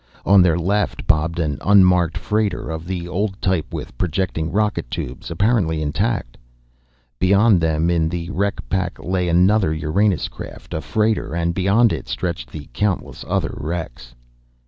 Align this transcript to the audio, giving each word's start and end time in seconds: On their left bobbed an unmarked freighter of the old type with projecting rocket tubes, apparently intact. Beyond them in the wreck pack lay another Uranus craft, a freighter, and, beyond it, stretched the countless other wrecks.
On 0.25 0.41
their 0.41 0.57
left 0.57 1.05
bobbed 1.05 1.37
an 1.37 1.59
unmarked 1.61 2.17
freighter 2.17 2.71
of 2.71 2.87
the 2.87 3.07
old 3.07 3.39
type 3.39 3.71
with 3.71 3.95
projecting 3.99 4.51
rocket 4.51 4.89
tubes, 4.89 5.29
apparently 5.29 5.79
intact. 5.79 6.39
Beyond 7.19 7.61
them 7.61 7.91
in 7.91 8.09
the 8.09 8.31
wreck 8.31 8.67
pack 8.67 8.97
lay 8.97 9.29
another 9.29 9.71
Uranus 9.71 10.27
craft, 10.27 10.73
a 10.73 10.81
freighter, 10.81 11.35
and, 11.35 11.53
beyond 11.53 11.93
it, 11.93 12.07
stretched 12.07 12.49
the 12.51 12.67
countless 12.73 13.23
other 13.27 13.53
wrecks. 13.55 14.15